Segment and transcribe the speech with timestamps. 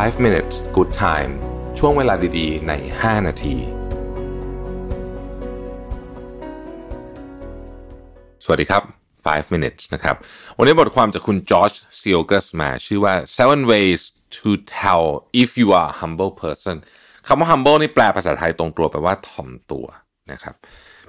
[0.00, 1.32] 5 minutes good time
[1.78, 3.56] ช่วงเวลาดีๆ ใน 5 นาที
[8.44, 8.82] สวัสดีครับ
[9.24, 10.16] 5 minutes นะครับ
[10.58, 14.00] วันนี้บทความจากคุณจอร์จซิลเกสมาชื่อว่า seven ways
[14.36, 14.48] to
[14.80, 15.04] tell
[15.42, 16.76] if you are humble person
[17.26, 19.86] คำว่า humble นี่แปลภาษาไทยตรงตัวแปลว่าถ่อมตัว
[20.32, 20.54] นะครับ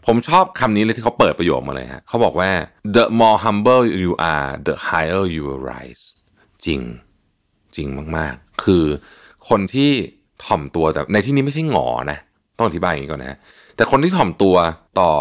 [0.06, 2.50] ผมชอบคำนี้เลยที่เขาเปิดประโยคมาเลยฮะเขาบอกว่า
[2.98, 6.04] the more humble you are the higher you will rise
[6.68, 6.82] จริง
[7.78, 7.88] จริง
[8.18, 8.86] มากๆ คือ
[9.50, 9.92] คนที่
[10.46, 12.20] ถ่อมตัวแต่ในที่นี้ไม่ใช่หงอนะ
[12.58, 13.38] ต้องอธิบายอย่างนี้ก่อนนะ
[13.76, 14.56] แต่คนที่ถ่อมตัว
[15.00, 15.12] ต่อ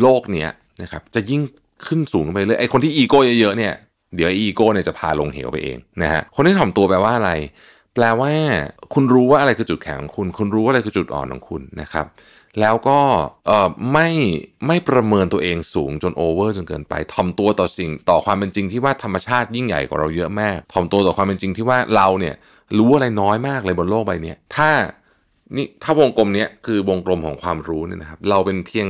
[0.00, 0.50] โลกเนี้ย
[0.82, 1.40] นะครับจะยิ่ง
[1.86, 3.74] ขึ้นสูงไปเรื่อยไอ้คนที่อีโก้เยอะๆเนี่ย
[4.16, 7.30] เดี๋ยวอีโก้เนี่ยจะพาลงเหวไปเองนะฮะคนที่ถ่อมตัวแปลว่าอะไร
[7.98, 8.32] แปลว่า
[8.94, 12.06] คุณรู้ว่าอะไรคือจุดแข็งของคุณ คุณรู้ว่าอะไรคือจุดอ่อนของคุณนะครับ
[12.60, 13.00] แล้วก็
[13.92, 14.08] ไม่
[14.66, 22.34] ไม่ประเมินตัวเองสูงจน over จนเกินไปถ่อมตัวต่อสิ่งต่อความเป็นจริงที่ว่าธรรมชาติยิ่งใหญ่กว่าเราเยอะมากถ่อมตัวต่อความเป็นจริงที่ว่าเราเนี่ย
[22.78, 24.70] รู้อะไรน้อยมากเลยบนโลกใบนี้ถ้า
[25.56, 28.86] นี่ถ้าวงกลมเนี้ยคือวงกลมของความรู้เนี่ยนะครับ เราเป็นเพียง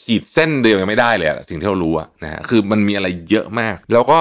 [0.00, 4.18] ขีดเส้นเดียวยังไม่ได้เลยสิ่งที่เรารู้นะฮะคือมันมีอะไรเยอะมาก แล้วก็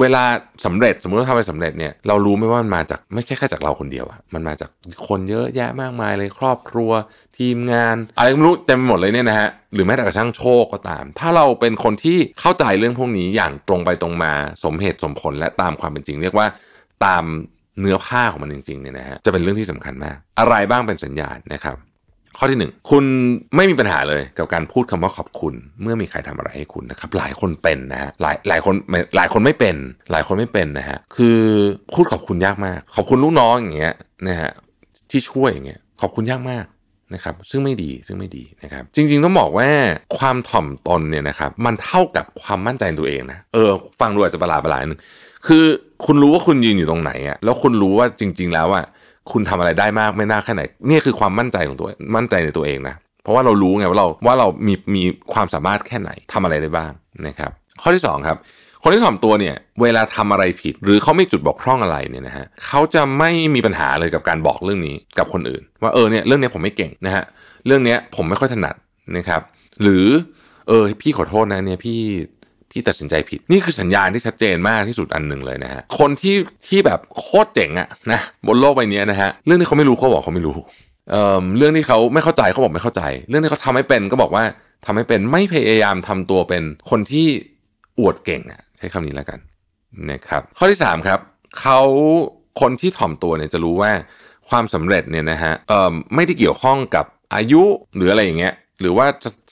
[0.00, 0.24] เวลา
[0.64, 4.70] สำเร็จสมมติว่าทำอะไรสำเร็จเนี่ยเรารู้ไหมว่ามันมาจากไม่ใช่แค่จากเราคนเดียวอะมันมาจาก
[5.08, 6.90] คนเยอะแยะมากมายเลยครอบครัว
[7.38, 14.32] ทีมงาน อะไรก็ไม่รู้เต็มไปหมดเลยเนี่ยนะฮะหรือแม้แต่กระทั่งโชคก็ตาม ถ้าเราเป็นคนที่เข้าใจเรื่องพวกนี้อย่างตรงไปตรงมา
[14.64, 16.46] สมเหตุสมผลและตามความเป็นจริง เรียกว่า
[17.04, 17.24] ตาม
[17.80, 21.76] เนื้อผ้าของมันจริงๆเนี่ยนะฮะจะเป็นเรื่องที่สำคัญมาก อะไรบ้างเป็นสัญญาณนะครับ
[22.38, 23.04] ข้อที่หนึ่งคุณ
[23.56, 28.74] ไม่มีปัญหาเลยกับการพูดคำว่าขอบคุณ เมื่อมีใครทำอะไรให้คุณนะครับหลายคนเป็นนะฮะหลายหลายคน
[29.16, 29.76] หลายคนไม่เป็น
[30.10, 31.38] หลายคนไม่เป็นนะฮะคือ
[31.94, 33.94] พูดขอบคุณยากมาก ขอบคุณลูกน้องอย่างเงี้ย
[34.28, 34.50] นะฮะ
[35.10, 36.64] ที่ช่วยอย่างเงี้ยขอบคุณยากมาก
[37.14, 39.68] นะครับซึ่งไม่ดีซึ่งไม่ดีนะครับ จริงๆต้องบอกว่า
[40.18, 45.00] ความถ่อมตนเนี่ยนะครับมันเท่ากับความมั่นใจในตัวเองนะเออฟังดูอาจจะประหลาดประหลาดนึง
[45.46, 45.64] คือ
[46.04, 48.84] คุณรู้ว่าคุณยืนอยู่ตรงไหนอะแล้วคุณรู้ว่าจริง ๆ แล้วอะ
[49.32, 56.92] คุณทำอะไรได้มากไม่น่าแค่ไหนนี่คือความมั่นใจของตัวมั่นใจในตัวเองนะเพราะว่าเรารู้ไงว่าเราว่าเรามีมีความสามารถแค่ไหนทำอะไรได้บ้าง
[57.26, 57.50] นะครับ
[57.82, 58.36] ข้อที่สองครับ
[58.82, 67.24] คนที่ถ่อมตัวเนี่ยเวลาทำอะไรผิด หรือเขาไม่จุดบกพร่องอะไรเนี่ยนะฮะเขาจะไม่มีปัญหาเลยกับการบอกเรื่องนี้กับคนอื่น ว่าเออเนี่ยเรื่องนี้ผมไม่เก่งนะฮะ
[67.66, 68.74] เรื่องนี้ผมไม่ค่อยถนัด
[69.16, 69.40] นะครับ
[69.82, 70.06] หรือ
[70.68, 71.98] เออพี่ขอโทษนะเนี่ยพี่
[72.74, 76.36] พี่ตัดสินใจผิด นี่คือสัญญาณที่ชัดเจนมากที่สุดอันหนึ่งเลยนะฮะคนที่
[76.66, 80.56] ที่แบบโคตรเจ๋งอะนะบนโลกใบนี้นะฮะเรื่องที่เขาไม่รู้เขาบอกเขาไม่รู้
[81.10, 84.44] เอ่อเรื่องที่เขาไม่เข้าใจเขาบอกไม่เข้าใจ เรื่องที่เขาทำไม่เป็นก็บอกว่า
[84.86, 87.26] ทำให้เป็นไม่พยายามทำตัวเป็นคนที่
[87.98, 89.38] อวดเก่งอะใช้คำนี้แล้วกัน
[90.10, 91.18] นะครับข้อที่สามครับ
[91.60, 91.80] เขา
[92.60, 93.92] คนที่ถ่อมตัวเนี่ยจะรู้ว่า
[94.48, 97.62] ความสำเร็จเนี่ยนะฮะเอ่อไม่ได้เกี่ยวข้องกับอายุ
[97.96, 99.06] หรืออะไรอย่างเงี้ยหรือว่า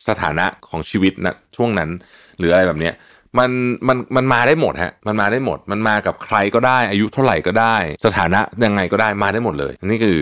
[0.08, 1.90] สถานะของชีวิตนะช่วงนั้น
[2.38, 2.94] หรืออะไรแบบเนี้ย
[3.38, 3.50] มัน
[3.88, 7.76] มันมันมาได้หมดฮะมันมาได้หมด มันมากับใครก็ได้ อายุเท่าไหร่ก็ได้
[8.06, 10.18] สถานะยังไงก็ได้มาได้หมดเลยนี่คือ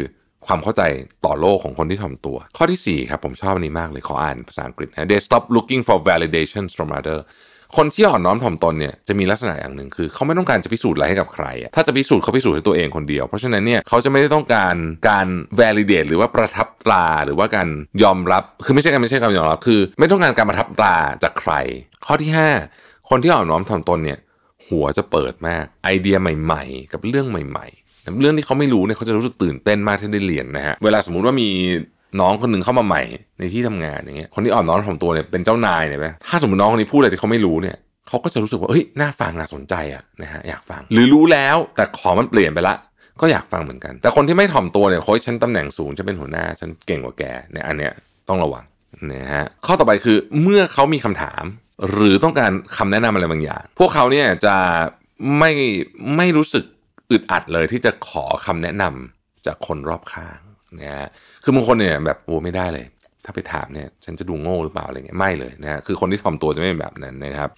[0.47, 0.83] ความเข้าใจ
[1.25, 7.21] ต่อโลกของคนที่ถ่อมตัว ข้อที่ 4 ครับ ผมชอบอันนี้มากเลยขออ่านภาษาอังกฤษนะ they stop looking for validation from other
[7.77, 14.75] คนที่อ่อนน้อมถ่อมตนเนี่ยจะมีลักษณะอย่างหนึ่งคือ เขาไม่ต้องการจะพิสูจน์อะไรให้กับใคร ถ้าจะพิสูจน์เขาพิสูจน์ให้ตัวเองคนเดียว เพราะฉะนั้นเนี่ยเขาจะไม่ได้ต้องการ
[15.09, 15.27] การ
[15.61, 17.69] validate หรือว่าประทับตราหรือว่าการ
[18.03, 21.53] ยอมรับ คือไม่ใช่การไม่ใช่การยอมรับคือ ไม่ต้องการการประทับตราจากใคร
[22.07, 24.19] ข้อที่ 5 คนที่อ่อนน้อมถ่อมตนเนี่ย
[24.69, 31.49] หัวจะเปิดมาก ไอเดียใหม่ ๆ กับเรื่องใหม่ๆ เรื่องที่เขาไม่รู้เนี่ยเขาจะรู้สึกตื่นเต้นมากที่ได้เรียนนะฮะ เวลาสมมุติว่ามี
[32.21, 33.03] น้องคนหนึ่งเข้ามาใหม่
[33.39, 37.77] ในที่ทำงานอย่างเงี้ย คนที่อ่อนน้อมถ่อมตัวเนี่ยเป็นเจ้านายเนี่ยไหมถ้าสมมติน้องคนนี้พูดอะไรที่เขาไม่รู้เนี่ย
[38.09, 42.77] เขาก็จะรู้สึกว่าเฮ้ยน่าฟังน่าสนใจอะนะฮะอยากฟัง หรือรู้แล้วแต่ขอมันเปลี่ยนไปละ
[43.21, 47.93] ก็อยากฟังเหมือนกัน แต่คนที่ไม่ถ่อมตัวเนี่ยโค้ชฉันตำแหน่งสูงฉันเป็นหัวหน้าฉันเก่งกว่าแกเนี่ยอันเนี้ย
[48.29, 48.65] ต้องระวัง
[49.13, 51.45] นะฮะข้อต่อไปคือเมื่อเขามีคำถาม
[51.91, 54.57] หรือต้องการคำแนะนำอะไรบางอย่าง พวกเขาเนี่ยจะ
[55.39, 55.51] ไม่
[56.17, 56.65] ไม่รู้สึก
[57.11, 60.39] อึดอัดเลยที่จะขอคำแนะนำจากคนรอบข้าง
[60.81, 61.09] นะฮะ
[61.45, 62.87] คือบางคนเนี่ยแบบโอ้ไม่ได้เลย
[63.25, 67.51] ถ้าไปถามเนี่ยฉันจะดูโง่หรือเปล่าอะไรเงี้ยไม่เลยนะฮะคือคนที่ถ่อมตัวจะไม่เป็นแบบนั้นนะครับ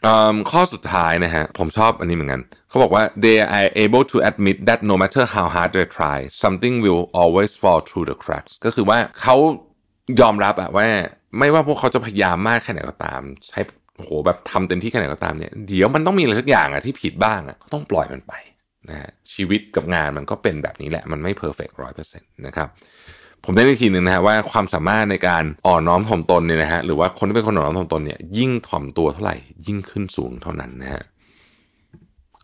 [0.50, 6.74] ข้อสุดท้ายนะฮะผมชอบอันนี้เหมือนกัน เขาบอกว่า they are able to admit that no matter how hard they try something
[6.84, 9.36] will always fall through the cracks ก็คือว่าเขา
[10.20, 10.88] ยอมรับอะว่า
[11.38, 13.60] ไม่ว่าพวกเขาจะพยายามมากแค่ไหนก็ตาม ใช้
[13.98, 18.32] โหแบบทำเต็มที่แค่ไหนก็ตามเนี่ยเดี๋ยวมันต้องมีอะไรสักอย่างอะที่ผิดบ้างอะก็ต้องปล่อยมันไป
[18.88, 22.68] นะฮะชีวิตกับงานมันก็เป็นแบบนี้แหละมันไม่ perfect ร้อยเปอร์เซ็นต์นะครับ
[23.44, 29.36] ผมได้ในทีหนึ่งนะฮะว่าความสามารถในการอ่อนน้อมถ่อมตนเนี่ยนะฮะหรือว่าคนที่เป็นคนอ่อนน้อมถ่อมตนเนี่ยยิ่งถ่อมตัวเท่าไหร่
[29.66, 31.02] ยิ่งขึ้นสูงเท่านั้นนะฮะ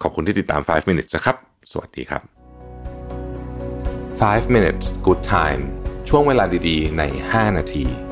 [0.02, 1.36] ขอบคุณที่ติดตาม 5 minutes นะครับ
[1.72, 2.22] สวัสดีครับ
[4.22, 5.62] 5 minutes good time
[6.08, 8.07] ช่วงเวลาดีๆ ใน 5 นาที